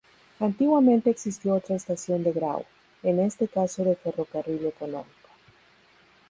[0.39, 2.65] Antiguamente existió otra estación de "Grau",
[3.03, 5.29] en este caso de ferrocarril económico.